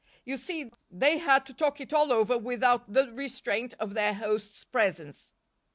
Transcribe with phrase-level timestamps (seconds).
[0.25, 4.63] You see, they had to talk it all over without the restraint of their host's
[4.63, 5.31] presence.